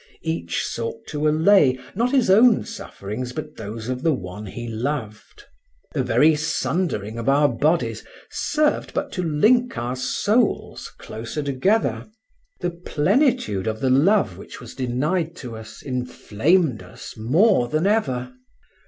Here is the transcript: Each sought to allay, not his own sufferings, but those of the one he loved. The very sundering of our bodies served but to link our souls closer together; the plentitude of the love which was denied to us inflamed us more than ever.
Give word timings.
Each 0.23 0.65
sought 0.65 1.05
to 1.09 1.27
allay, 1.27 1.77
not 1.93 2.09
his 2.11 2.31
own 2.31 2.65
sufferings, 2.65 3.33
but 3.33 3.57
those 3.57 3.87
of 3.87 4.01
the 4.01 4.15
one 4.15 4.47
he 4.47 4.67
loved. 4.67 5.43
The 5.93 6.01
very 6.01 6.33
sundering 6.35 7.19
of 7.19 7.29
our 7.29 7.47
bodies 7.47 8.03
served 8.31 8.95
but 8.95 9.11
to 9.11 9.21
link 9.21 9.77
our 9.77 9.95
souls 9.95 10.91
closer 10.97 11.43
together; 11.43 12.07
the 12.61 12.71
plentitude 12.71 13.67
of 13.67 13.79
the 13.79 13.91
love 13.91 14.39
which 14.39 14.59
was 14.59 14.73
denied 14.73 15.35
to 15.35 15.55
us 15.55 15.83
inflamed 15.83 16.81
us 16.81 17.15
more 17.15 17.67
than 17.67 17.85
ever. 17.85 18.33